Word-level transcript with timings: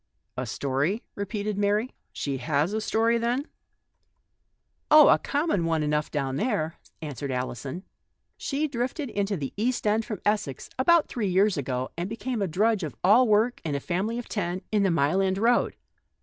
"A 0.35 0.47
story," 0.47 1.03
repeated 1.13 1.59
Mary; 1.59 1.93
"she 2.11 2.37
has 2.37 2.73
a 2.73 2.77
stoiy 2.77 3.19
then?"" 3.19 3.45
Oh! 4.89 5.09
a 5.09 5.19
common 5.19 5.63
one 5.63 5.83
enough 5.83 6.09
down 6.09 6.37
there," 6.37 6.79
answered 7.03 7.29
Alison. 7.29 7.83
"She 8.35 8.67
drifted 8.67 9.11
into 9.11 9.37
the 9.37 9.53
East 9.57 9.85
End, 9.85 10.03
from 10.03 10.19
Essex, 10.25 10.71
about 10.79 11.07
three 11.07 11.27
years 11.27 11.55
ago, 11.55 11.91
and 11.95 12.11
is 12.11 12.15
a 12.15 12.17
country 12.17 12.31
girl 12.33 12.33
who 12.33 12.39
got 12.39 12.43
a 12.47 12.49
place 12.49 12.49
as 12.49 12.53
drudge 12.53 12.83
of 12.83 12.95
all 13.03 13.27
work 13.27 13.61
in 13.63 13.75
a 13.75 13.79
family 13.79 14.17
of 14.17 14.27
ten, 14.27 14.63
in 14.71 14.81
the 14.81 14.89
Mile 14.89 15.21
End 15.21 15.37
Road. 15.37 15.75